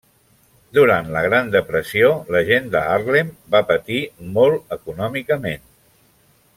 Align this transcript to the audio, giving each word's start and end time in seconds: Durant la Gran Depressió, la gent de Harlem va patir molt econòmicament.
Durant 0.77 1.11
la 1.15 1.21
Gran 1.25 1.51
Depressió, 1.55 2.09
la 2.37 2.41
gent 2.49 2.71
de 2.77 2.81
Harlem 2.95 3.29
va 3.57 3.63
patir 3.75 4.01
molt 4.39 4.77
econòmicament. 4.81 5.69